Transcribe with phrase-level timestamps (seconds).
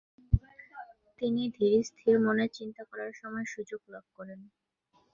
[1.19, 4.39] তিনি ধীরস্থির মনে চিন্তা করার সময় সুযোগ লাভ করেন।